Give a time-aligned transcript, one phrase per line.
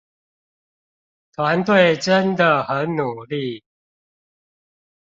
[1.35, 3.63] 團隊真的很努力